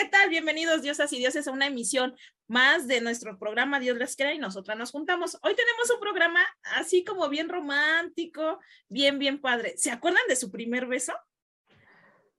[0.00, 0.30] ¿qué tal?
[0.30, 2.16] Bienvenidos, diosas y dioses, a una emisión
[2.46, 5.36] más de nuestro programa Dios les crea y nosotras nos juntamos.
[5.42, 9.74] Hoy tenemos un programa así como bien romántico, bien, bien padre.
[9.76, 11.12] ¿Se acuerdan de su primer beso?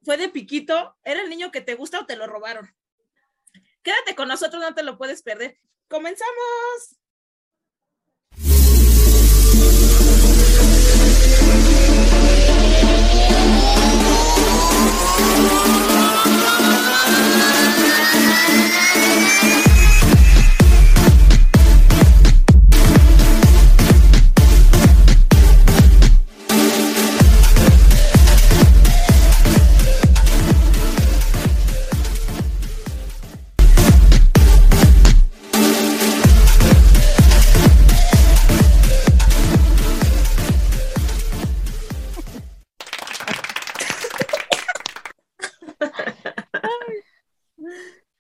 [0.02, 2.68] Fue de piquito, era el niño que te gusta o te lo robaron.
[3.84, 5.60] Quédate con nosotros, no te lo puedes perder.
[5.88, 7.01] ¡Comenzamos!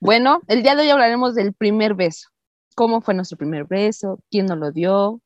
[0.02, 2.30] Bueno, el día de hoy hablaremos del primer beso.
[2.76, 4.20] ¿Cómo fue nuestro primer beso?
[4.32, 5.21] ¿Quién nos lo dio?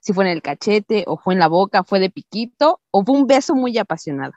[0.00, 3.16] Si fue en el cachete o fue en la boca, fue de piquito o fue
[3.16, 4.32] un beso muy apasionado.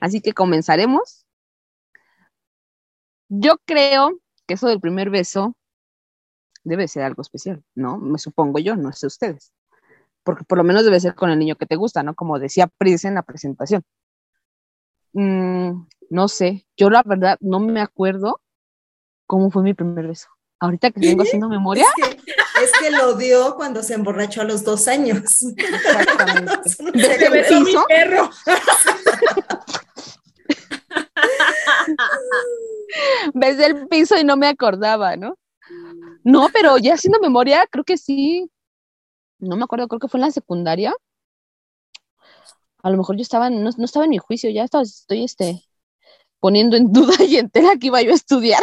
[0.00, 1.26] Así que comenzaremos.
[3.28, 5.56] Yo creo que eso del primer beso
[6.62, 7.98] debe ser algo especial, ¿no?
[7.98, 9.52] Me supongo yo, no sé ustedes.
[10.22, 12.14] Porque por lo menos debe ser con el niño que te gusta, ¿no?
[12.14, 13.82] Como decía Pris en la presentación.
[15.14, 18.41] Mm, no sé, yo la verdad no me acuerdo
[19.32, 20.28] cómo fue mi primer beso.
[20.60, 21.86] Ahorita que vengo haciendo memoria.
[22.62, 25.22] Es que, lo dio cuando se emborrachó a los dos años.
[25.56, 26.68] Exactamente.
[26.68, 28.28] Se besó mi perro.
[33.32, 35.38] Besé el piso y no me acordaba, ¿no?
[36.24, 38.50] No, pero ya haciendo memoria, creo que sí.
[39.38, 40.94] No me acuerdo, creo que fue en la secundaria.
[42.82, 45.64] A lo mejor yo estaba, no, no estaba en mi juicio, ya estaba, estoy este,
[46.38, 48.62] poniendo en duda y entera que iba yo a estudiar.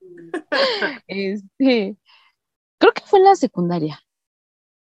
[1.06, 1.96] este,
[2.78, 4.00] creo que fue en la secundaria.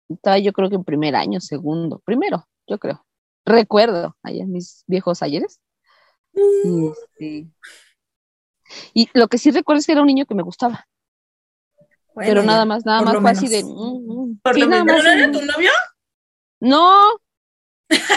[0.09, 3.05] Estaba yo creo que en primer año, segundo, primero, yo creo.
[3.45, 5.61] Recuerdo allá mis viejos ayeres.
[6.33, 6.93] Y, mm.
[6.93, 7.51] este,
[8.95, 10.87] y lo que sí recuerdo es que era un niño que me gustaba.
[12.15, 13.65] pero nada más, nada más fue así de.
[13.65, 14.41] Mm, mm.
[14.85, 15.71] ¿No era tu novio?
[16.61, 17.21] No,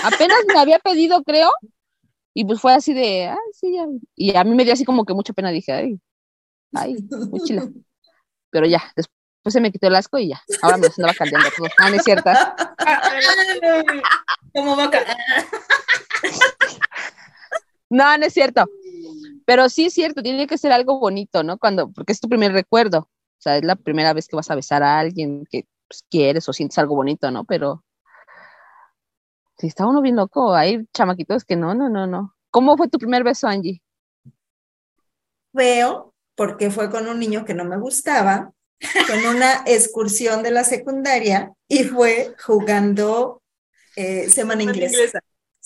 [0.03, 1.51] apenas me había pedido, creo,
[2.34, 3.85] y pues fue así de, ay, sí, ya.
[4.16, 6.00] Y a mí me dio así como que mucha pena, dije, ay,
[6.73, 6.97] ay,
[7.29, 7.67] muy chila.
[8.51, 9.19] Pero ya, después
[9.50, 10.41] se me quitó el asco y ya.
[10.62, 11.68] Ahora me andaba caldeando todo.
[11.79, 12.29] Ah, no es cierto.
[14.53, 15.06] Como vaca.
[17.89, 18.66] No, no es cierto.
[19.45, 21.57] Pero sí es cierto, tiene que ser algo bonito, ¿no?
[21.57, 23.00] Cuando, porque es tu primer recuerdo.
[23.00, 26.47] O sea, es la primera vez que vas a besar a alguien que pues, quieres
[26.50, 27.45] o sientes algo bonito, ¿no?
[27.45, 27.84] Pero
[29.59, 30.55] Sí, está uno bien loco.
[30.55, 32.35] Hay chamaquitos que no, no, no, no.
[32.49, 33.81] ¿Cómo fue tu primer beso, Angie?
[35.53, 38.53] Feo, porque fue con un niño que no me gustaba,
[39.07, 43.41] con una excursión de la secundaria y fue jugando
[43.97, 45.19] eh, semana inglesa.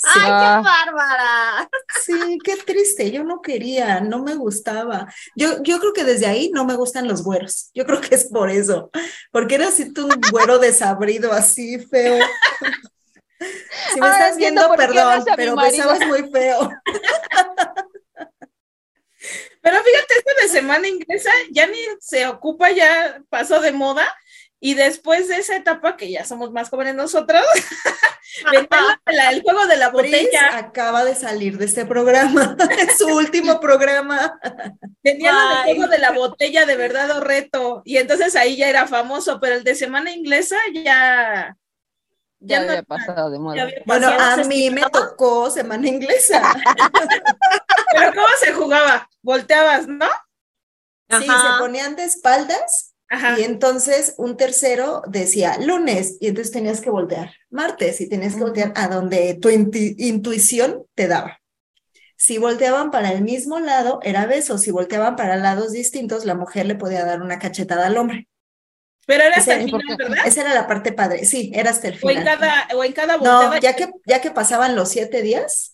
[0.05, 0.61] ¡Ay, qué ah.
[0.63, 1.69] bárbara!
[2.03, 3.11] Sí, qué triste.
[3.11, 5.07] Yo no quería, no me gustaba.
[5.35, 7.69] Yo, yo creo que desde ahí no me gustan los güeros.
[7.73, 8.89] Yo creo que es por eso.
[9.31, 12.25] Porque era así un güero desabrido, así feo.
[13.93, 16.69] Si me estás viendo, perdón, pero besabas muy feo.
[19.61, 24.05] Pero fíjate, esto de semana inglesa ya ni se ocupa, ya pasó de moda.
[24.59, 27.43] Y después de esa etapa, que ya somos más jóvenes nosotros,
[28.53, 30.57] el juego de la botella.
[30.57, 34.39] acaba de salir de este programa, es su último programa.
[35.01, 35.33] Tenía
[35.67, 39.39] el juego de la botella de verdad o reto, y entonces ahí ya era famoso,
[39.41, 41.57] pero el de semana inglesa ya,
[42.43, 43.67] ya, había pasado de moda.
[43.85, 46.41] Bueno, a mí me tocó semana inglesa.
[47.91, 49.09] Pero ¿cómo se jugaba?
[49.21, 50.07] Volteabas, ¿no?
[51.09, 52.93] Sí, se ponían de espaldas
[53.37, 58.41] y entonces un tercero decía lunes y entonces tenías que voltear martes y tenías que
[58.41, 61.39] voltear a donde tu intuición te daba.
[62.17, 64.57] Si volteaban para el mismo lado, era beso.
[64.57, 68.27] Si volteaban para lados distintos, la mujer le podía dar una cachetada al hombre.
[69.05, 70.25] Pero era hasta el final, ¿verdad?
[70.25, 72.15] Esa era la parte padre, sí, era hasta el final.
[72.15, 75.73] O en cada, o en cada No, ya que, ya que pasaban los siete días,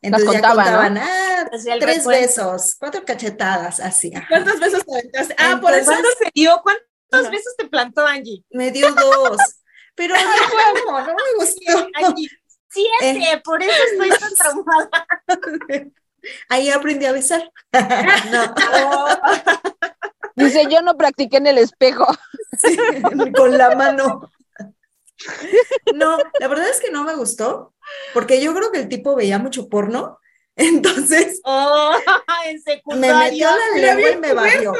[0.00, 1.48] entonces ya contaban, ah,
[1.80, 4.12] tres besos, cuatro cachetadas, así.
[4.28, 5.36] ¿Cuántos besos te aventaste?
[5.38, 6.60] Ah, por eso se dio.
[6.62, 8.44] ¿Cuántos besos te plantó Angie?
[8.50, 9.38] Me dio dos.
[9.94, 11.88] Pero no, no me gustó.
[11.94, 12.28] Angie,
[12.68, 13.40] siete, eh.
[13.44, 14.90] por eso estoy tan traumada.
[16.48, 17.50] Ahí aprendí a besar.
[18.30, 18.54] no.
[20.36, 22.06] Dice, yo no practiqué en el espejo.
[23.36, 24.30] con la mano.
[25.94, 27.74] No, la verdad es que no me gustó,
[28.12, 30.18] porque yo creo que el tipo veía mucho porno,
[30.56, 31.40] entonces
[32.86, 34.72] me metió la lengua y me babió.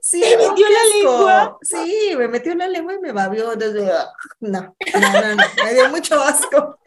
[0.00, 1.58] Sí, ¿Me metió la lengua?
[1.62, 3.54] Sí, me metió la lengua y me babió.
[3.56, 3.92] Desde...
[4.40, 6.78] No, no, no, no, me dio mucho asco.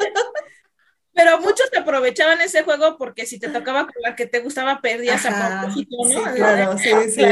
[1.19, 4.79] Pero muchos te aprovechaban ese juego porque si te tocaba con la que te gustaba,
[4.79, 6.05] perdías a propósito, ¿no?
[6.05, 7.21] Sí, claro, sí, sí.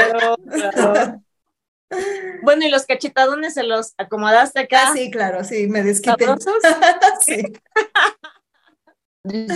[0.52, 1.24] Claro,
[2.42, 4.90] Bueno, y los cachetadones se los acomodaste acá.
[4.90, 6.26] Ah, sí, claro, sí, me desquité.
[7.26, 7.44] sí.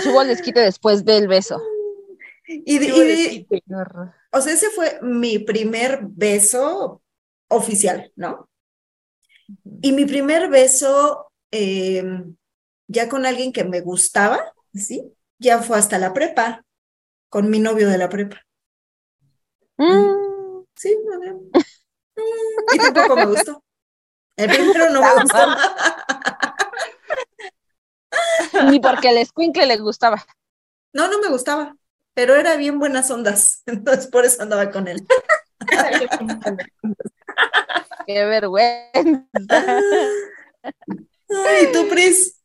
[0.01, 1.61] Subo el desquite después del beso.
[2.47, 3.47] Y, y,
[4.31, 7.01] o sea, ese fue mi primer beso
[7.49, 8.49] oficial, ¿no?
[9.81, 12.01] Y mi primer beso eh,
[12.91, 15.13] ya con alguien que me gustaba, ¿sí?
[15.39, 16.63] Ya fue hasta la prepa,
[17.29, 18.41] con mi novio de la prepa.
[19.77, 20.65] Mm.
[20.75, 21.49] Sí, no,
[22.73, 23.63] Y tampoco me gustó.
[24.35, 25.37] El primero no me gustó.
[28.69, 30.23] Ni porque el escuincle le gustaba.
[30.93, 31.75] No, no me gustaba,
[32.13, 35.05] pero era bien buenas ondas, entonces por eso andaba con él.
[38.05, 39.79] Qué vergüenza.
[41.29, 42.40] Ay, tú, Pris.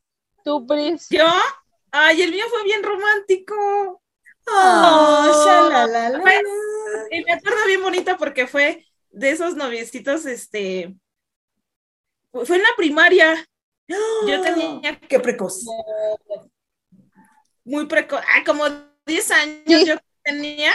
[1.10, 1.26] ¿Yo?
[1.90, 4.02] Ay, el mío fue bien romántico.
[4.48, 6.22] Oh,
[7.10, 10.94] y me acuerdo bien bonita porque fue de esos noviecitos, este,
[12.31, 13.44] fue en la primaria.
[13.88, 15.00] Yo tenía...
[15.00, 15.64] Qué precoz.
[17.64, 18.64] muy precoz, ah, como
[19.06, 20.72] 10 años yo tenía,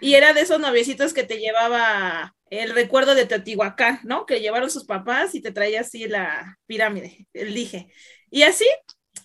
[0.00, 4.26] y era de esos noviecitos que te llevaba el recuerdo de Teotihuacán, ¿no?
[4.26, 7.88] Que llevaron sus papás y te traía así la pirámide, el dije.
[8.30, 8.66] Y así,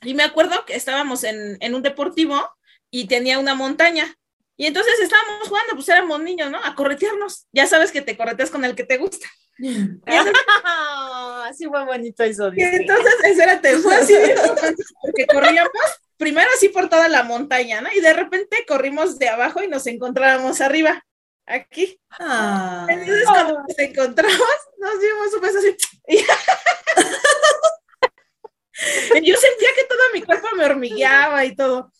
[0.03, 2.49] y me acuerdo que estábamos en, en un deportivo
[2.89, 4.15] y tenía una montaña.
[4.57, 6.63] Y entonces estábamos jugando, pues éramos niños, ¿no?
[6.63, 7.47] A corretearnos.
[7.51, 9.27] Ya sabes que te correteas con el que te gusta.
[11.45, 12.51] así fue bonito eso.
[12.55, 14.15] Y entonces, eso era fue así,
[15.01, 15.71] porque corríamos
[16.17, 17.89] primero así por toda la montaña, ¿no?
[17.93, 21.03] Y de repente corrimos de abajo y nos encontrábamos arriba,
[21.45, 21.99] aquí.
[22.19, 22.85] Ah.
[22.89, 24.37] Entonces, cuando nos encontramos,
[24.77, 25.75] nos dimos un beso así.
[29.23, 31.91] Yo sentía que todo mi cuerpo me hormigueaba y todo.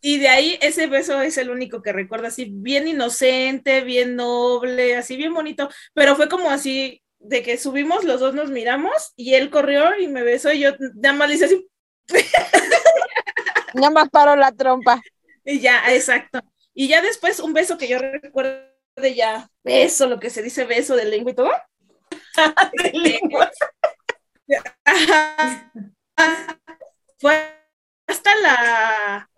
[0.00, 4.96] Y, de, ahí ese beso es el único que recuerdo, así bien inocente, bien noble,
[4.96, 9.34] así bien bonito, pero fue como así de que subimos, los dos nos miramos y
[9.34, 11.68] él corrió y me besó y yo nada más le hice así.
[13.74, 15.00] Nada más paró la trompa.
[15.44, 16.40] Y ya, exacto.
[16.74, 18.60] Y ya después un beso que yo recuerdo
[18.96, 21.50] de ya, beso, lo que se dice beso de lengua y todo.
[22.82, 23.50] de lengua.
[27.18, 27.62] fue
[28.06, 29.30] hasta la,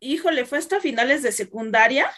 [0.00, 2.10] híjole, fue hasta finales de secundaria,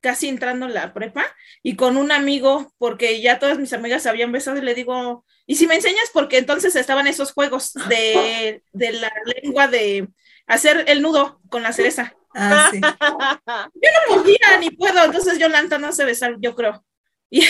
[0.00, 1.24] casi entrando en la prepa,
[1.62, 5.56] y con un amigo, porque ya todas mis amigas habían besado y le digo, y
[5.56, 10.08] si me enseñas, porque entonces estaban esos juegos de, la lengua de
[10.46, 12.14] hacer el nudo con la cereza.
[12.34, 16.84] Ah, yo no podía ni puedo, entonces Yolanda no sé besar, yo creo.
[17.30, 17.42] Y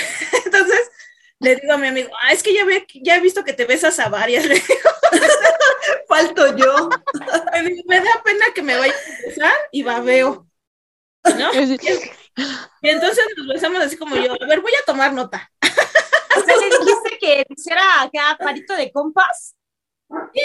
[0.44, 0.90] entonces
[1.44, 3.66] le digo a mi amigo, ah, es que ya, ve, ya he visto que te
[3.66, 4.44] besas a varias.
[4.46, 4.90] Le digo,
[6.08, 6.88] falto yo.
[7.86, 10.46] Me, da pena que me vaya a besar y babeo.
[11.38, 11.54] ¿No?
[11.54, 15.50] Y, entonces nos besamos así como yo, a ver, voy a tomar nota.
[16.36, 19.54] O sea, le dijiste que hiciera acá parito de compas.
[20.34, 20.40] Sí,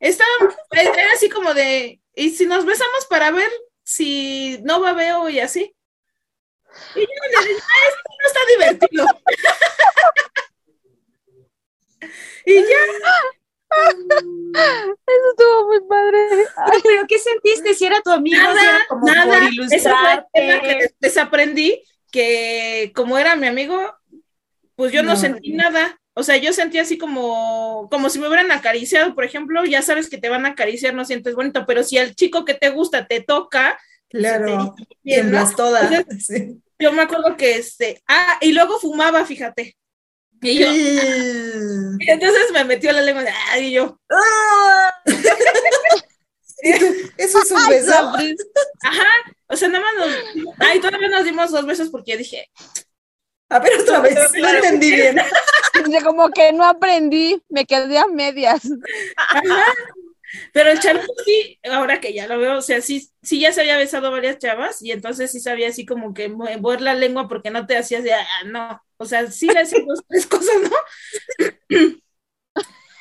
[0.00, 0.30] estaba,
[0.70, 3.50] era así como de, y si nos besamos para ver
[3.84, 5.75] si no babeo y así.
[6.94, 9.06] Y yo le dije, ah, esto no está divertido.
[12.46, 12.82] y ya.
[15.06, 16.18] Eso estuvo muy padre.
[16.82, 17.74] pero ¿qué sentiste?
[17.74, 19.38] Si era tu amigo, nada, si era como nada.
[19.38, 20.26] por ilustrarte.
[20.32, 23.94] que desaprendí que como era mi amigo,
[24.74, 26.00] pues yo no, sentí nada.
[26.14, 30.08] O sea, yo sentí así como, como si me hubieran acariciado, por ejemplo, ya sabes
[30.08, 33.06] que te van a acariciar, no sientes bonito, pero si al chico que te gusta
[33.06, 33.78] te toca,
[34.08, 35.90] claro, tiemblas todas.
[36.78, 39.76] Yo me acuerdo que este, ah, y luego fumaba, fíjate.
[40.42, 40.66] Y yo,
[42.00, 43.98] entonces me metió la lengua, ah, y yo,
[47.16, 47.92] Eso es un beso.
[47.92, 49.08] Ajá,
[49.48, 52.50] o sea, nada más nos, ay, todavía nos dimos dos besos porque yo dije,
[53.48, 55.20] a ver otra vez, no entendí bien.
[56.04, 58.62] Como que no aprendí, me quedé a medias.
[59.16, 59.64] Ajá.
[60.52, 63.60] Pero el chavo sí, ahora que ya lo veo, o sea, sí, sí ya se
[63.60, 67.50] había besado varias chavas y entonces sí sabía así como que mover la lengua porque
[67.50, 70.76] no te hacías de, ah, no, o sea, sí le hacías dos, tres cosas, ¿no?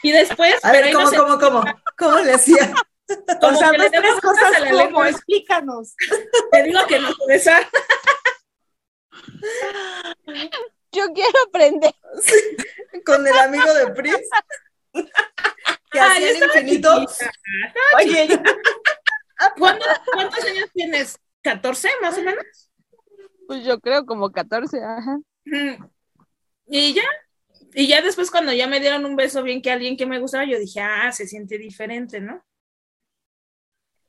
[0.03, 0.53] y después...
[0.63, 1.63] A ver, ¿cómo, cómo, cómo?
[1.97, 2.73] ¿Cómo le hacía?
[3.41, 5.95] o sea, dos, tres cosas a la lengua, explícanos.
[6.51, 7.67] Te digo que no besar.
[10.91, 11.93] Yo quiero aprender.
[13.05, 14.29] con el amigo de Pris
[15.95, 17.17] que hacían infinitos.
[17.97, 18.27] Oye,
[19.57, 21.19] ¿cuántos, años tienes?
[21.43, 22.45] ¿14 más o menos?
[23.47, 25.19] Pues yo creo como 14, ajá.
[26.67, 27.03] Y ya,
[27.73, 30.45] y ya después cuando ya me dieron un beso bien que alguien que me gustaba,
[30.45, 32.43] yo dije, ah, se siente diferente, ¿no?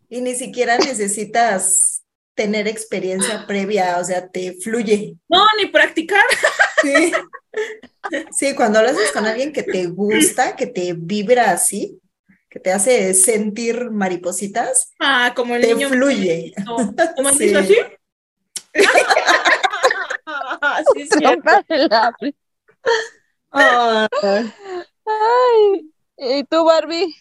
[0.09, 2.06] Y ni siquiera necesitas
[2.37, 5.17] tener experiencia previa, o sea, te fluye.
[5.29, 6.23] No, ni practicar.
[6.83, 7.13] Sí.
[8.31, 11.99] Sí, cuando lo haces con alguien que te gusta, que te vibra así,
[12.49, 16.53] que te hace sentir maripositas, ah, como el te niño fluye.
[17.17, 17.53] ¿Cómo sí.
[17.55, 17.77] así?
[20.95, 21.09] sí,
[25.07, 27.15] Ay, ¿y tú, Barbie?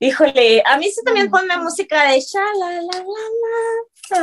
[0.00, 1.30] Híjole, a mí sí también mm.
[1.30, 3.04] ponme música de sha la la la la.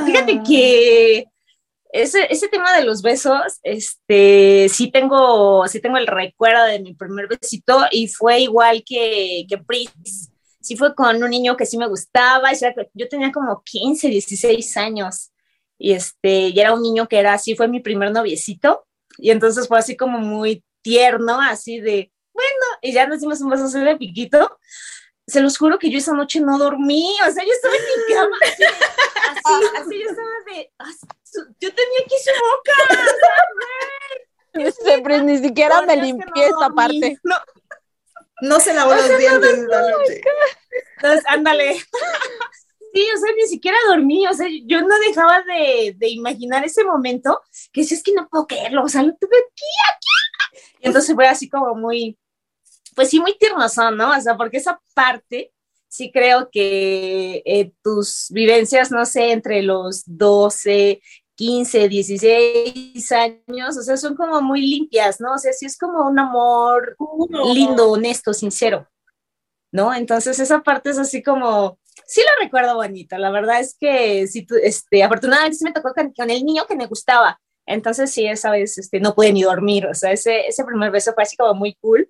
[0.05, 1.25] Fíjate que
[1.91, 6.93] ese, ese tema de los besos, este, sí tengo, sí tengo el recuerdo de mi
[6.93, 10.31] primer besito y fue igual que, que Pris.
[10.59, 12.49] Sí fue con un niño que sí me gustaba,
[12.93, 15.31] yo tenía como 15, 16 años
[15.77, 18.85] y este, y era un niño que era así, fue mi primer noviecito
[19.17, 23.49] y entonces fue así como muy tierno, así de, bueno, y ya nos dimos un
[23.49, 24.57] beso así de piquito.
[25.27, 28.13] Se los juro que yo esa noche no dormí, o sea, yo estaba en mi
[28.13, 30.71] cama, así, así, yo estaba de,
[31.59, 32.73] yo tenía aquí su boca,
[34.53, 35.23] ¿sabes?
[35.23, 37.19] ni siquiera me limpié esta parte.
[37.23, 37.35] No,
[38.41, 40.21] no se lavó los dientes la noche.
[40.97, 41.75] Entonces, ándale.
[42.93, 46.83] Sí, o sea, ni siquiera dormí, o sea, yo no dejaba de, de imaginar ese
[46.85, 47.41] momento,
[47.73, 50.69] que si es que no puedo creerlo, o sea, lo tuve aquí, aquí.
[50.79, 52.17] Y entonces fue así como muy,
[52.95, 54.17] pues sí, muy tiernoso, ¿no?
[54.17, 55.51] O sea, porque esa parte,
[55.87, 61.01] sí creo que eh, tus vivencias, no sé, entre los 12,
[61.35, 65.33] 15, 16 años, o sea, son como muy limpias, ¿no?
[65.33, 66.95] O sea, sí es como un amor
[67.53, 68.87] lindo, honesto, sincero,
[69.71, 69.93] ¿no?
[69.93, 74.47] Entonces esa parte es así como, sí lo recuerdo bonito, la verdad es que sí,
[74.63, 78.77] este, afortunadamente sí me tocó con, el niño que me gustaba, entonces sí, esa vez
[78.77, 81.75] este, no pude ni dormir, o sea, ese, ese primer beso fue así como muy
[81.81, 82.09] cool.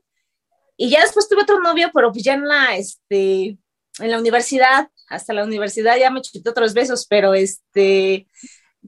[0.78, 3.58] Y ya después tuve otro novio, pero pues ya en la, este,
[4.00, 8.28] en la universidad, hasta la universidad ya me chuté otros besos, pero este,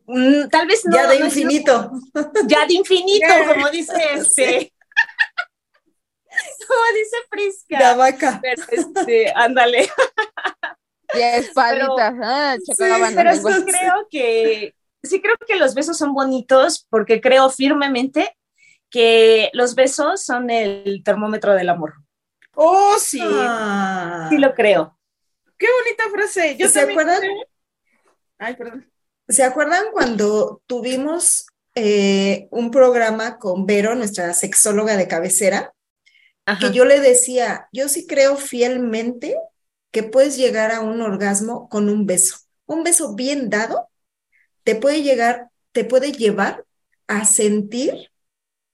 [0.06, 0.96] mm, tal vez no.
[0.96, 1.92] Ya de infinito.
[2.48, 4.74] ya de infinito, como dice este.
[6.68, 7.80] como dice Prisca.
[7.80, 8.40] La vaca.
[8.42, 9.90] Pero este, ándale.
[11.18, 12.14] Ya espalditas.
[12.22, 12.74] ah, sí,
[13.16, 18.37] pero sí creo que sí creo que los besos son bonitos porque creo firmemente
[18.90, 21.96] que los besos son el termómetro del amor.
[22.56, 23.22] Oh, sí.
[23.24, 24.28] Ah.
[24.30, 24.98] Sí lo creo.
[25.58, 26.56] Qué bonita frase.
[26.58, 27.22] Yo ¿Se acuerdan?
[28.38, 28.92] Ay, perdón.
[29.28, 35.74] ¿Se acuerdan cuando tuvimos eh, un programa con Vero, nuestra sexóloga de cabecera?
[36.62, 39.36] Que yo le decía, yo sí creo fielmente
[39.92, 42.38] que puedes llegar a un orgasmo con un beso.
[42.66, 43.90] Un beso bien dado
[44.64, 46.66] te puede llegar, te puede llevar
[47.08, 48.12] a sentir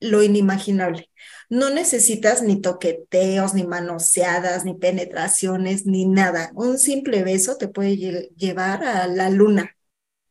[0.04, 1.10] lo inimaginable.
[1.50, 6.52] No necesitas ni toqueteos, ni manoseadas, ni penetraciones, ni nada.
[6.56, 7.96] Un simple beso te puede
[8.36, 9.76] llevar a la luna.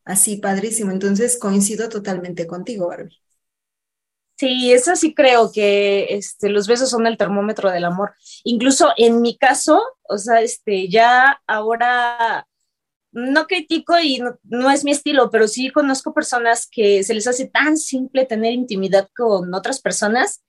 [0.05, 0.91] Así, padrísimo.
[0.91, 3.17] Entonces, coincido totalmente contigo, Barbie.
[4.37, 8.13] Sí, eso sí creo que este, los besos son el termómetro del amor.
[8.43, 12.45] Incluso en mi caso, o sea, este, ya ahora
[13.13, 17.47] no critico y no, es mi estilo, pero sí conozco personas que se les hace
[17.47, 20.43] tan simple tener intimidad con otras personas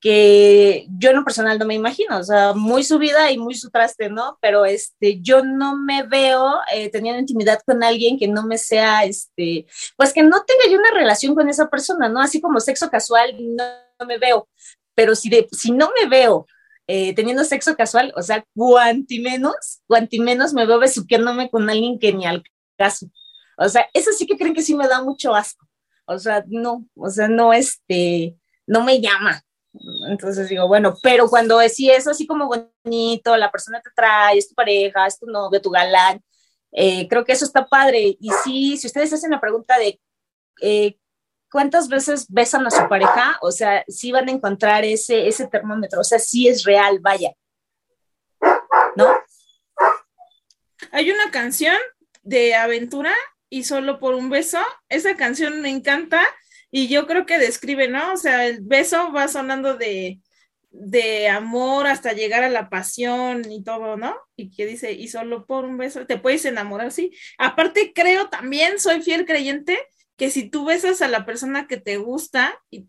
[0.00, 3.54] que yo en lo personal no me imagino, o sea, muy su vida y muy
[3.54, 4.38] su traste, ¿no?
[4.42, 9.04] Pero este, yo no me veo eh, teniendo intimidad con alguien que no me sea,
[9.04, 9.66] este,
[9.96, 12.20] pues que no tenga yo una relación con esa persona, ¿no?
[12.20, 13.64] Así como sexo casual, no,
[14.06, 14.46] me veo,
[14.94, 16.46] pero si, de, si no me veo
[16.86, 22.26] eh, teniendo sexo casual, o sea, cuanti menos, me veo besuqueándome con alguien que ni
[22.26, 22.42] al
[22.76, 23.06] caso.
[23.56, 25.66] O sea, eso sí que creen que sí me da mucho asco.
[26.06, 28.36] O sea, no, o sea, no, este,
[28.66, 29.42] no me llama.
[30.08, 34.48] Entonces digo, bueno, pero cuando sí es así como bonito, la persona te trae, es
[34.48, 36.22] tu pareja, es tu novio, tu galán,
[36.72, 38.16] eh, creo que eso está padre.
[38.20, 40.00] Y sí, si ustedes hacen la pregunta de
[40.60, 40.96] eh,
[41.54, 46.00] cuántas veces besan a su pareja, o sea, sí van a encontrar ese, ese termómetro,
[46.00, 47.30] o sea, sí es real, vaya.
[48.96, 49.06] ¿No?
[50.90, 51.76] Hay una canción
[52.24, 53.14] de aventura
[53.48, 54.58] y solo por un beso.
[54.88, 56.26] Esa canción me encanta
[56.72, 58.14] y yo creo que describe, ¿no?
[58.14, 60.18] O sea, el beso va sonando de,
[60.70, 64.16] de amor hasta llegar a la pasión y todo, ¿no?
[64.34, 67.12] Y que dice, y solo por un beso te puedes enamorar, sí.
[67.38, 69.78] Aparte, creo también, soy fiel creyente,
[70.16, 72.88] que si tú besas a la persona que te gusta y,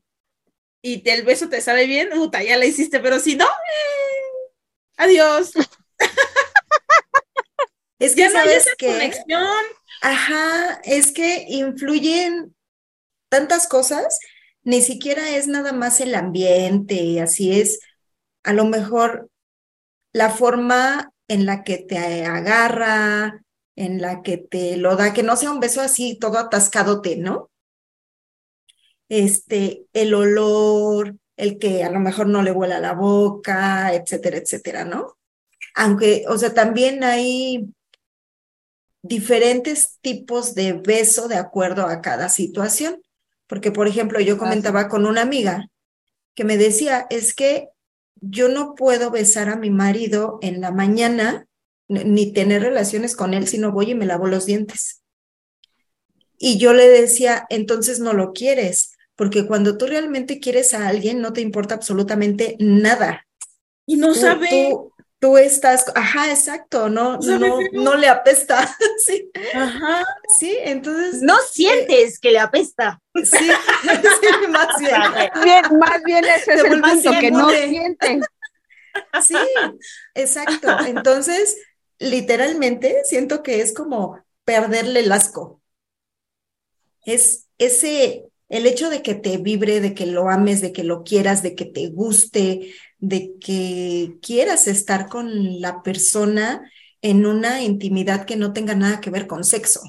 [0.82, 4.52] y el beso te sabe bien, puta, ya la hiciste, pero si no, eh,
[4.98, 5.54] adiós.
[7.98, 9.66] Es que ya no hay esa conexión.
[10.02, 12.54] Ajá, es que influyen
[13.30, 14.20] tantas cosas,
[14.64, 17.80] ni siquiera es nada más el ambiente, así es,
[18.44, 19.30] a lo mejor
[20.12, 23.45] la forma en la que te agarra,
[23.76, 27.52] en la que te lo da, que no sea un beso así todo atascadote, ¿no?
[29.10, 34.86] Este, el olor, el que a lo mejor no le huela la boca, etcétera, etcétera,
[34.86, 35.18] ¿no?
[35.76, 37.70] Aunque, o sea, también hay
[39.04, 43.02] diferentes tipos de beso de acuerdo a cada situación.
[43.48, 45.68] Porque, por ejemplo, yo comentaba con una amiga
[46.34, 47.70] que me decía, es que
[48.16, 51.48] yo no puedo besar a mi marido en la mañana
[51.88, 55.04] ni tener relaciones con él si no voy y me lavo los dientes.
[56.38, 61.22] Y yo le decía, entonces no lo quieres, porque cuando tú realmente quieres a alguien
[61.22, 63.26] no te importa absolutamente nada.
[63.86, 64.74] Y no sabe
[65.26, 69.32] tú estás, ajá, exacto, no, no, no le apesta, sí.
[69.56, 70.04] Ajá.
[70.38, 71.22] Sí, entonces.
[71.24, 73.02] No sientes que le apesta.
[73.16, 75.80] Sí, sí más bien.
[75.80, 78.26] más bien ese es el punto, que no sientes.
[79.24, 79.36] Sí,
[80.14, 80.78] exacto.
[80.86, 81.58] Entonces,
[82.00, 85.62] literalmente siento que es como perderle el asco.
[87.06, 91.04] Es ese, el hecho de que te vibre, de que lo ames, de que lo
[91.04, 96.70] quieras, de que te guste, de que quieras estar con la persona
[97.02, 99.82] en una intimidad que no tenga nada que ver con sexo.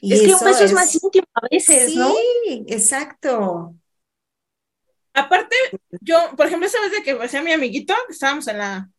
[0.00, 0.72] es que un beso es...
[0.72, 2.12] más íntimo a veces, ¿no?
[2.12, 3.74] Sí, exacto.
[5.14, 5.56] Aparte,
[6.02, 8.90] yo, por ejemplo, esa vez de que decía mi amiguito, estábamos en la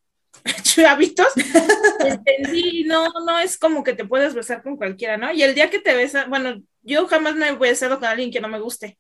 [0.64, 1.28] chavitos,
[2.00, 5.32] entendí, no, no es como que te puedes besar con cualquiera, ¿no?
[5.32, 8.42] Y el día que te besas, bueno, yo jamás me he besado con alguien que
[8.42, 8.98] no me guste.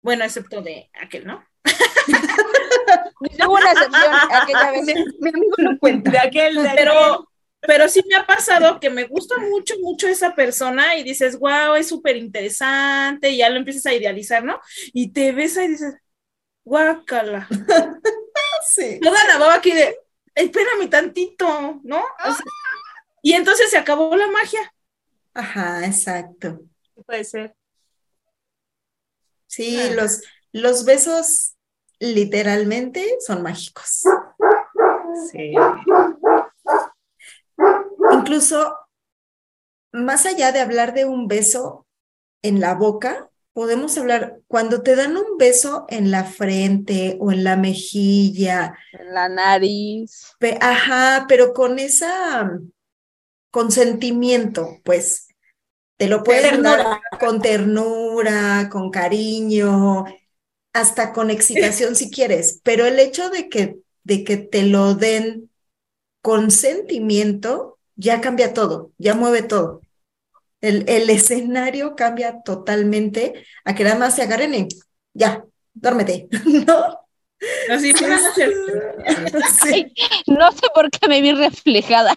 [0.00, 1.44] Bueno, excepto de aquel, ¿no?
[3.20, 4.84] Ninguna excepción aquella vez.
[5.20, 6.10] Mi, amigo no cuenta.
[6.10, 7.28] De aquel, pero,
[7.60, 11.74] pero sí me ha pasado que me gusta mucho, mucho esa persona y dices, wow,
[11.74, 14.60] es súper interesante, y ya lo empiezas a idealizar, ¿no?
[14.92, 15.96] Y te besa y dices,
[16.64, 17.48] guácala.
[18.70, 19.00] sí.
[19.02, 19.96] Toda la baba aquí de,
[20.38, 22.02] espérame tantito, ¿no?
[23.22, 24.72] y entonces se acabó la magia.
[25.34, 26.60] Ajá, exacto.
[27.06, 27.54] Puede ser.
[29.46, 30.22] Sí, los,
[30.52, 31.56] los besos
[31.98, 34.02] literalmente son mágicos.
[35.30, 35.54] Sí.
[38.12, 38.76] Incluso,
[39.92, 41.86] más allá de hablar de un beso
[42.42, 43.27] en la boca,
[43.58, 48.78] podemos hablar cuando te dan un beso en la frente o en la mejilla.
[48.92, 50.28] En la nariz.
[50.60, 52.52] ajá, pero con esa
[53.50, 55.26] consentimiento, pues.
[55.96, 60.04] Te lo pueden dar con ternura, con cariño,
[60.72, 65.50] hasta con excitación si quieres, pero el hecho de que, de que te lo den
[66.22, 69.80] con sentimiento ya cambia todo, ya mueve todo.
[70.60, 74.68] El, el escenario cambia totalmente a que nada más se agarren y
[75.14, 75.44] ya,
[75.74, 76.28] duérmete,
[76.66, 77.08] ¿no?
[77.70, 77.92] Así
[79.62, 79.92] sí.
[80.26, 82.10] no sé por qué me vi reflejada.
[82.10, 82.14] a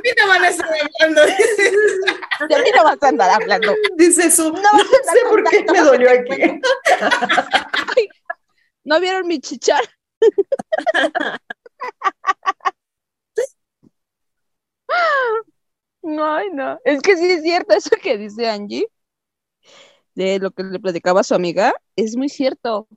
[0.00, 1.22] mí no van a estar hablando.
[1.26, 3.74] De mí no vas a andar hablando.
[3.96, 6.60] Dice su, no, sé por qué me dolió aquí.
[8.84, 9.82] ¿No vieron mi chichar?
[16.02, 16.78] No, no.
[16.84, 18.86] Es que sí es cierto eso que dice Angie
[20.14, 22.88] de lo que le platicaba a su amiga, es muy cierto.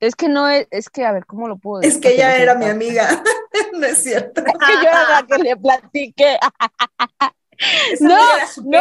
[0.00, 1.94] Es que no es, es que, a ver, ¿cómo lo puedo decir?
[1.94, 3.22] Es que ella era mi amiga,
[3.72, 4.40] no es cierto.
[4.40, 6.38] Es que yo era la que le platiqué.
[8.00, 8.18] no,
[8.64, 8.80] no,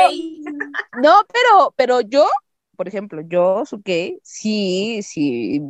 [1.02, 2.28] no, pero, pero yo,
[2.76, 5.62] por ejemplo, yo, Suke, sí, sí.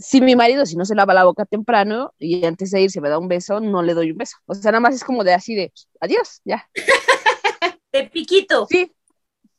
[0.00, 3.08] Si mi marido, si no se lava la boca temprano y antes de irse me
[3.08, 4.36] da un beso, no le doy un beso.
[4.46, 6.68] O sea, nada más es como de así de adiós, ya.
[7.92, 8.68] De piquito.
[8.70, 8.92] Sí,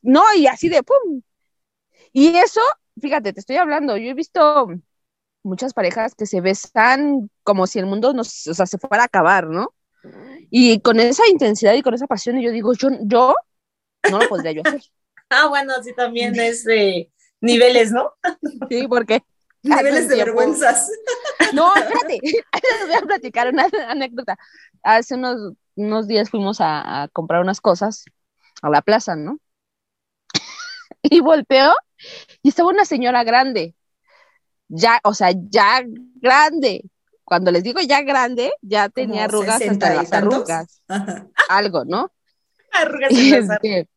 [0.02, 1.22] no, y así de pum.
[2.12, 2.60] Y eso,
[3.00, 4.68] fíjate, te estoy hablando, yo he visto
[5.42, 9.06] muchas parejas que se besan como si el mundo nos, o sea, se fuera a
[9.06, 9.74] acabar, ¿no?
[10.50, 13.34] Y con esa intensidad y con esa pasión, yo digo, yo, yo
[14.10, 14.82] no lo podría yo hacer.
[15.30, 18.12] ah, bueno, sí, también es de niveles, ¿no?
[18.68, 19.22] sí, porque
[19.62, 20.90] niveles de vergüenzas.
[21.52, 24.38] No, espérate, les voy a platicar una anécdota.
[24.82, 28.06] Hace unos, unos días fuimos a comprar unas cosas
[28.62, 29.38] a la plaza, ¿no?
[31.02, 31.74] y volteó
[32.42, 33.74] y estaba una señora grande,
[34.68, 35.82] ya, o sea, ya
[36.16, 36.84] grande.
[37.24, 40.82] Cuando les digo ya grande, ya tenía arrugas hasta las arrugas,
[41.48, 42.12] algo, ¿no?
[42.72, 43.88] Arrugas y, este,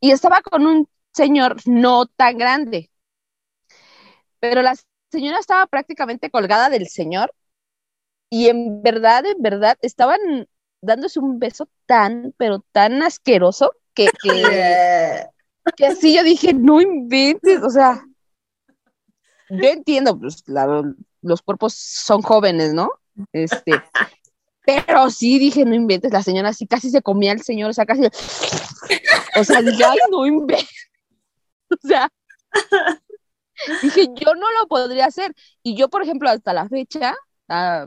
[0.00, 2.90] y estaba con un señor no tan grande,
[4.42, 4.74] pero la
[5.12, 7.32] señora estaba prácticamente colgada del señor
[8.28, 10.48] y en verdad, en verdad, estaban
[10.80, 15.26] dándose un beso tan, pero tan asqueroso que, que,
[15.76, 18.04] que así yo dije, no inventes, o sea,
[19.48, 22.90] yo entiendo, pues claro, los cuerpos son jóvenes, ¿no?
[23.32, 23.80] Este,
[24.66, 27.86] pero sí dije, no inventes, la señora así casi se comía al señor, o sea,
[27.86, 28.06] casi,
[29.36, 30.90] o sea, dije, ay, no inventes,
[31.70, 32.10] o sea,
[33.82, 37.14] dije, yo no lo podría hacer, y yo, por ejemplo, hasta la fecha,
[37.48, 37.86] ah,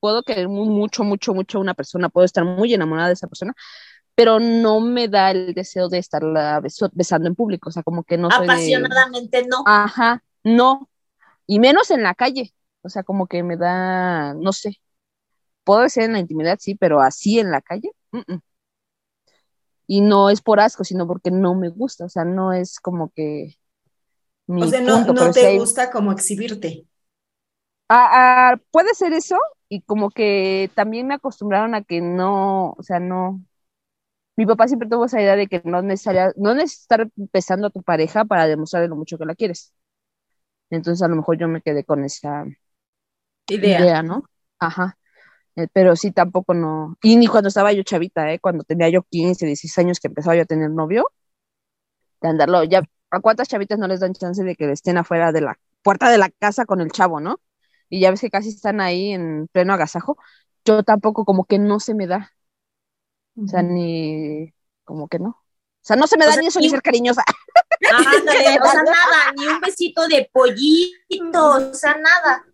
[0.00, 3.54] puedo querer mucho, mucho, mucho a una persona, puedo estar muy enamorada de esa persona,
[4.14, 6.62] pero no me da el deseo de estarla
[6.92, 9.62] besando en público, o sea, como que no soy Apasionadamente no.
[9.66, 10.88] Ajá, no,
[11.46, 14.80] y menos en la calle, o sea, como que me da, no sé,
[15.64, 17.90] puedo ser en la intimidad, sí, pero así en la calle,
[19.86, 23.10] y no es por asco, sino porque no me gusta, o sea, no es como
[23.10, 23.56] que...
[24.48, 26.86] o sea, no, no te gusta como exhibirte.
[27.88, 32.82] Ah, ah, puede ser eso, y como que también me acostumbraron a que no, o
[32.82, 33.42] sea, no.
[34.36, 37.70] Mi papá siempre tuvo esa idea de que no necesaria, no necesitas estar besando a
[37.70, 39.72] tu pareja para demostrarle lo mucho que la quieres.
[40.70, 42.44] Entonces a lo mejor yo me quedé con esa
[43.48, 44.24] idea, ¿no?
[44.58, 44.98] Ajá.
[45.56, 46.96] Eh, pero sí, tampoco no.
[47.02, 48.38] Y ni cuando estaba yo chavita, ¿eh?
[48.40, 51.06] Cuando tenía yo 15, 16 años que empezaba yo a tener novio,
[52.20, 55.40] de andarlo, ya, ¿a cuántas chavitas no les dan chance de que estén afuera de
[55.42, 57.40] la puerta de la casa con el chavo, ¿no?
[57.88, 60.18] y ya ves que casi están ahí en pleno agasajo,
[60.64, 62.32] yo tampoco como que no se me da.
[63.36, 64.52] O sea, ni
[64.84, 65.28] como que no.
[65.28, 67.22] O sea, no se me da ni eso ni ser cariñosa.
[67.22, 72.44] o sea, nada, ni un besito de pollito, o sea, nada.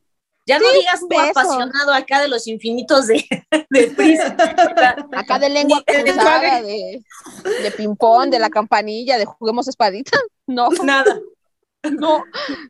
[0.44, 3.24] Ya no digas tú apasionado acá de los infinitos de,
[3.70, 4.18] de
[5.16, 7.05] Acá de lengua cruzada, de,
[7.62, 10.18] de ping-pong, de la campanilla, de juguemos espadita.
[10.48, 10.70] No.
[10.70, 11.20] Nada.
[11.98, 12.24] No,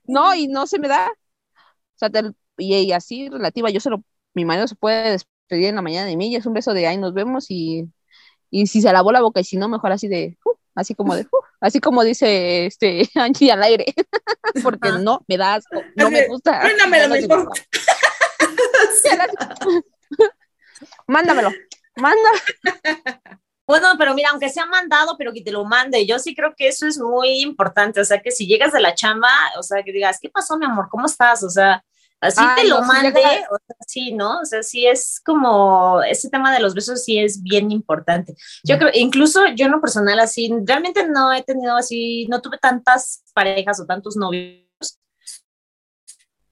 [0.05, 1.09] no, y no se me da.
[1.09, 2.23] O sea, te,
[2.59, 4.05] y, así relativa, yo solo,
[4.35, 6.87] mi marido se puede despedir en la mañana de mí y es un beso de
[6.87, 7.91] ahí nos vemos y,
[8.51, 10.39] y si se lavó la boca y si no, mejor así de,
[10.75, 13.87] así como de, uh, así como dice este Angie al aire,
[14.63, 15.65] porque no me das,
[15.97, 16.63] no me gusta.
[16.63, 17.15] Mándamelo
[21.07, 21.51] Mándamelo,
[21.97, 22.31] manda.
[23.67, 26.69] Bueno, pero mira, aunque sea mandado, pero que te lo mande, yo sí creo que
[26.69, 29.93] eso es muy importante, o sea, que si llegas de la chamba, o sea, que
[29.93, 30.89] digas, ¿qué pasó, mi amor?
[30.91, 31.45] ¿Cómo estás?
[31.45, 31.85] O sea,
[32.23, 33.11] así te lo mande,
[33.51, 34.41] o sea, sí, ¿no?
[34.41, 38.35] O sea, sí es como, ese tema de los besos sí es bien importante.
[38.65, 42.59] Yo creo, incluso yo en lo personal así, realmente no he tenido así, no tuve
[42.59, 44.63] tantas parejas o tantos novios,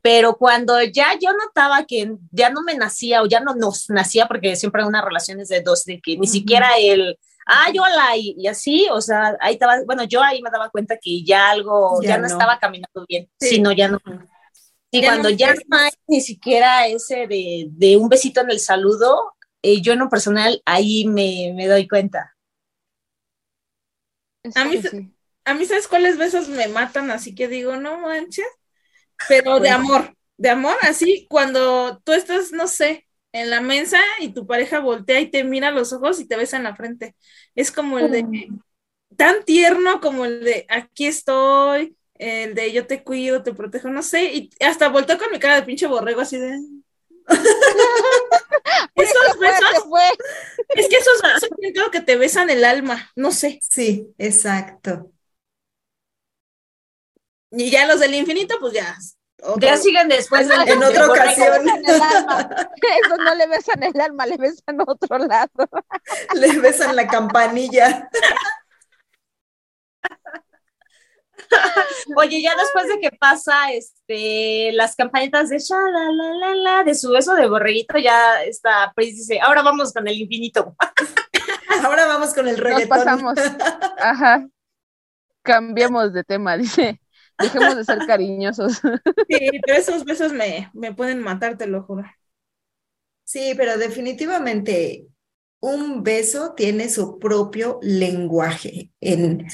[0.02, 4.26] pero cuando ya yo notaba que ya no me nacía o ya no nos nacía,
[4.26, 8.16] porque siempre hay una relación de dos, de que ni siquiera el, ah, yo la,
[8.16, 12.00] y, así, o sea, ahí estaba, bueno, yo ahí me daba cuenta que ya algo,
[12.02, 14.00] ya, no, estaba caminando bien, sino ya no.
[14.90, 19.80] Y cuando ya no hay ni siquiera ese de, un besito en el saludo, eh,
[19.80, 22.36] yo en lo personal ahí me, doy cuenta.
[24.54, 24.80] A mí,
[25.44, 27.10] a mí, ¿sabes cuáles besos me matan?
[27.10, 28.46] Así que digo, no manches,
[29.28, 34.30] pero de amor, de amor, así cuando tú estás, no sé, en la mesa y
[34.30, 37.14] tu pareja voltea y te mira a los ojos y te besa en la frente.
[37.54, 38.60] Es como el de, mm.
[39.16, 44.02] tan tierno como el de, aquí estoy, el de yo te cuido, te protejo, no
[44.02, 46.60] sé, y hasta volteó con mi cara de pinche borrego así de...
[48.94, 49.86] esos besos,
[50.68, 53.58] es que esos besos creo que te besan el alma, no sé.
[53.62, 55.10] Sí, exacto.
[57.52, 58.96] Y ya los del infinito, pues ya.
[59.58, 61.66] Ya siguen después en otra ocasión.
[61.78, 65.68] Eso no le besan el alma, le besan otro lado.
[66.34, 68.10] Le besan la campanilla.
[72.16, 76.84] Oye, ya después de que pasa este, las campanitas de sha, la, la, la, la,
[76.84, 80.74] de su beso de borreguito, ya está Pris dice, ahora vamos con el infinito.
[81.84, 82.88] ahora vamos con el reggaetón.
[82.88, 83.38] Nos pasamos.
[83.98, 84.46] Ajá.
[85.42, 87.00] Cambiemos de tema, dice.
[87.38, 88.82] Dejemos de ser cariñosos.
[89.28, 92.04] Sí, pero esos besos me, me pueden matar, te lo juro.
[93.24, 95.06] Sí, pero definitivamente
[95.60, 99.46] un beso tiene su propio lenguaje en,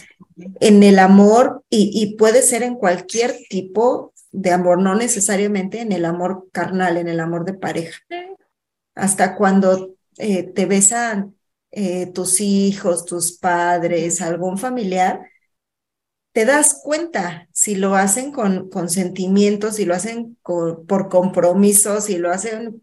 [0.60, 6.04] en el amor y, puede ser en cualquier tipo de amor, no necesariamente en el
[6.04, 7.98] amor carnal, en el amor de pareja.
[8.94, 11.36] Hasta cuando eh, te besan
[11.70, 15.28] eh, tus hijos, tus padres, algún familiar,
[16.32, 22.18] te das cuenta si lo hacen con, con sentimientos, si lo hacen por compromiso, si
[22.18, 22.82] lo hacen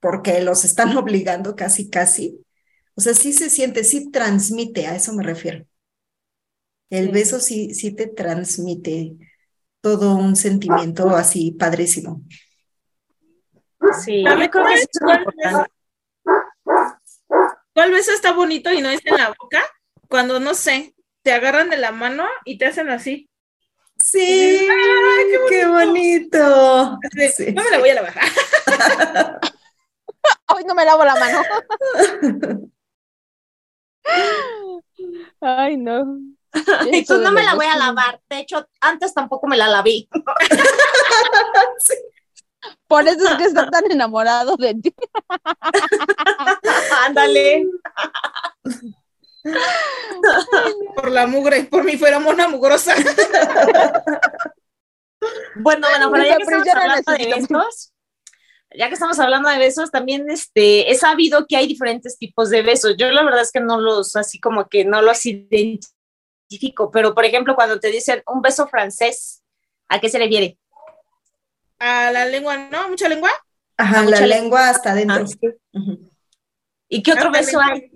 [0.00, 2.45] porque los están obligando casi, casi.
[2.96, 5.66] O sea, sí se siente, sí transmite, a eso me refiero.
[6.88, 9.16] El beso sí, sí te transmite
[9.82, 12.22] todo un sentimiento así padrísimo.
[14.02, 14.24] Sí,
[17.74, 19.62] ¿Cuál beso está bonito y no es en la boca?
[20.08, 23.28] Cuando, no sé, te agarran de la mano y te hacen así.
[24.02, 24.66] Sí,
[25.50, 26.98] qué bonito.
[27.52, 28.14] No me la voy a lavar.
[30.54, 31.42] Hoy no me lavo la mano.
[35.40, 36.18] Ay, no.
[36.92, 38.20] Y tú no me la voy a lavar.
[38.28, 40.08] De hecho, antes tampoco me la lavé.
[42.88, 44.94] Por eso es que está tan enamorado de ti.
[47.04, 47.66] Ándale.
[50.94, 52.94] Por la mugre, por mi feromona mugrosa.
[55.56, 57.92] Bueno, bueno, pero ya que estamos hablando de besos,
[58.74, 62.62] ya que estamos hablando de besos, también este, he sabido que hay diferentes tipos de
[62.62, 62.96] besos.
[62.96, 67.24] Yo la verdad es que no los, así como que no los identifico, pero por
[67.24, 69.42] ejemplo, cuando te dicen un beso francés,
[69.88, 70.58] ¿a qué se le viene?
[71.78, 72.88] A la lengua, ¿no?
[72.88, 73.30] ¿Mucha lengua?
[73.76, 75.24] Ajá, la lengua hasta adentro.
[75.74, 75.80] Ah,
[76.88, 77.92] ¿Y qué otro beso hay?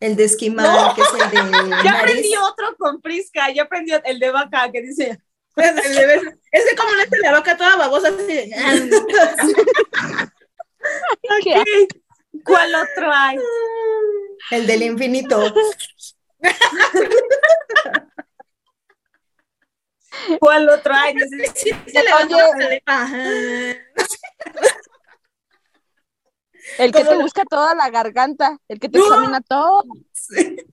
[0.00, 1.76] El de esquimal, que es el de.
[1.84, 5.18] Ya aprendí otro con Prisca, ya aprendí el de vaca, que dice.
[5.60, 8.08] Es de como no es la vaca toda babosa.
[8.08, 8.48] Así
[12.44, 13.38] ¿Cuál otro hay?
[14.50, 15.54] El del infinito.
[20.40, 21.14] ¿Cuál otro hay?
[26.78, 29.82] El que te busca toda la garganta, el que te examina todo.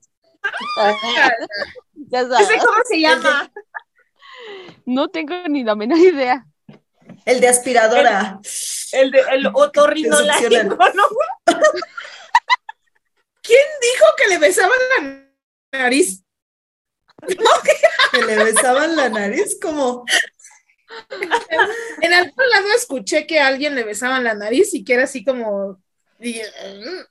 [1.93, 2.63] ya sabes.
[2.63, 3.51] cómo se llama?
[4.85, 6.45] No tengo ni la menor idea.
[7.25, 8.39] El de aspiradora.
[8.91, 11.19] El, de el otorrinolaringólogo.
[13.41, 16.21] ¿Quién dijo que le besaban la nariz?
[18.11, 20.05] que le besaban la nariz como
[22.01, 25.23] en algún lado escuché que a alguien le besaban la nariz y que era así
[25.23, 25.81] como.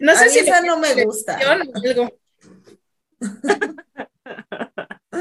[0.00, 1.38] No sé si esa no me gusta.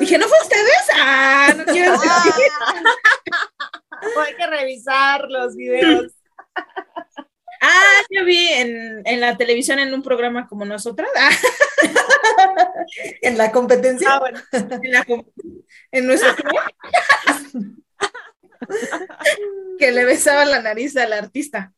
[0.05, 0.87] Dije, ¿no fue ustedes?
[0.93, 2.11] Ah, no quiero decir.
[4.23, 6.13] Hay que revisar los videos.
[7.59, 11.09] Ah, yo vi en, en, la televisión en un programa como nosotras.
[13.23, 14.07] en la competencia.
[14.11, 14.39] Ah, bueno.
[14.51, 15.03] En, la,
[15.91, 16.53] en nuestro club.
[19.79, 21.73] que le besaba la nariz al artista.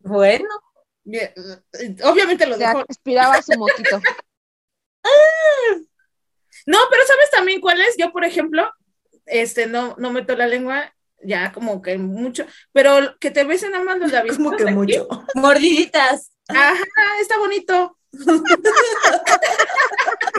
[0.00, 0.50] Bueno.
[2.04, 2.84] Obviamente lo dejó.
[2.86, 4.02] Respiraba su moquito.
[6.70, 7.96] No, pero ¿sabes también cuál es?
[7.98, 8.70] Yo, por ejemplo,
[9.26, 13.82] este, no, no meto la lengua ya como que mucho, pero que te besen nada
[13.82, 14.36] más los labios.
[14.36, 15.08] Como que mucho.
[15.34, 16.30] Mordiditas.
[16.46, 16.84] Ajá,
[17.20, 17.98] está bonito.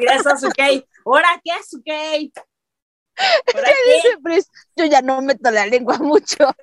[0.09, 0.87] Eso, Sukey.
[1.05, 2.31] ¿Ahora qué es, Sukey?
[2.33, 4.49] ¿Qué dice, Pris?
[4.77, 6.55] Yo ya no meto la lengua mucho.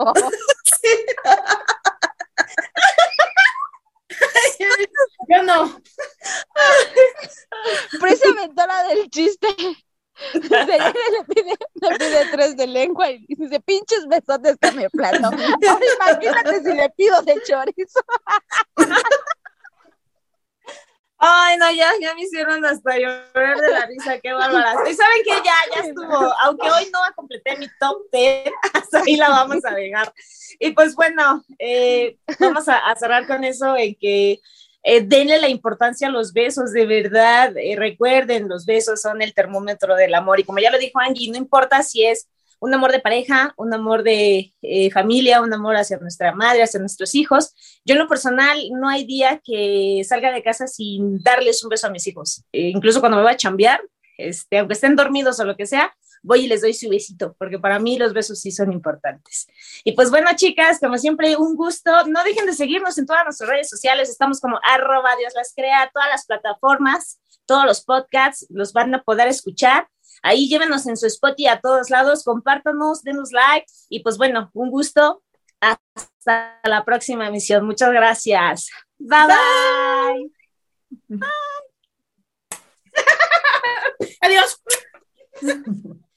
[5.29, 5.79] Yo no.
[8.01, 9.49] Pris se inventó la del chiste
[10.33, 15.27] le pide, le pide tres de lengua y dice, pinches besotes que me plato.
[15.27, 18.01] Ahora imagínate si le pido de chorizo.
[21.21, 24.77] Ay, no, ya, ya me hicieron hasta llorar de la risa, qué bárbaras.
[24.89, 29.17] Y saben que ya, ya estuvo, aunque hoy no completé mi top 10, hasta ahí
[29.17, 30.13] la vamos a dejar.
[30.61, 34.41] Y pues bueno, eh, vamos a, a cerrar con eso en que
[34.91, 39.35] eh, denle la importancia a los besos, de verdad, eh, recuerden, los besos son el
[39.35, 42.27] termómetro del amor y como ya lo dijo Angie, no importa si es
[42.59, 46.81] un amor de pareja, un amor de eh, familia, un amor hacia nuestra madre, hacia
[46.81, 47.53] nuestros hijos.
[47.85, 51.87] Yo en lo personal no hay día que salga de casa sin darles un beso
[51.87, 53.83] a mis hijos, incluso cuando me voy a chambear,
[54.19, 57.59] este, aunque estén dormidos o lo que sea, voy y les doy su besito, porque
[57.59, 59.47] para mí los besos sí son importantes.
[59.85, 61.91] Y pues bueno, chicas, como siempre, un gusto.
[62.07, 64.11] No dejen de seguirnos en todas nuestras redes sociales.
[64.11, 69.03] Estamos como arroba Dios las crea, todas las plataformas, todos los podcasts los van a
[69.03, 69.89] poder escuchar.
[70.23, 74.51] Ahí llévenos en su spot y a todos lados, compártanos, denos like y pues bueno,
[74.53, 75.23] un gusto.
[75.61, 77.65] Hasta la próxima emisión.
[77.65, 78.69] Muchas gracias.
[78.99, 79.27] bye.
[79.27, 80.31] bye.
[81.09, 81.29] bye.
[84.21, 84.59] Adiós.